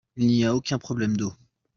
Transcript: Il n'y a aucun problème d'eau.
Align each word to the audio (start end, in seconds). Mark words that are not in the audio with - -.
Il 0.15 0.25
n'y 0.25 0.45
a 0.45 0.55
aucun 0.55 0.79
problème 0.79 1.15
d'eau. 1.15 1.31